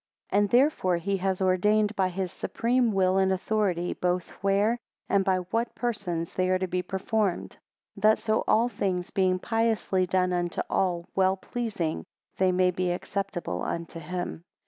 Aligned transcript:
15 0.31 0.39
And 0.39 0.49
therefore 0.49 0.97
he 0.97 1.17
has 1.17 1.43
ordained 1.43 1.95
by 1.95 2.09
his 2.09 2.31
supreme 2.31 2.91
will 2.91 3.19
and 3.19 3.31
authority, 3.31 3.93
both 3.93 4.27
where, 4.43 4.79
and 5.07 5.23
by 5.23 5.37
what 5.51 5.75
persons, 5.75 6.33
they 6.33 6.49
are 6.49 6.57
to 6.57 6.65
be 6.67 6.81
performed; 6.81 7.57
that 7.95 8.17
so 8.17 8.43
all 8.47 8.67
things 8.67 9.11
being 9.11 9.37
piously 9.37 10.07
done 10.07 10.33
unto 10.33 10.63
all 10.71 11.05
well 11.13 11.37
pleasing, 11.37 12.03
they 12.37 12.51
may 12.51 12.71
be 12.71 12.89
acceptable 12.89 13.61
unto 13.61 13.99
him. 13.99 14.43